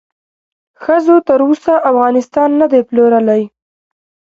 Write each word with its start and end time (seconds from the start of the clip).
ښځو 0.83 1.15
تر 1.27 1.39
اوسه 1.47 1.73
افغانستان 1.89 2.49
ندې 2.61 2.79
پلورلی 2.89 3.41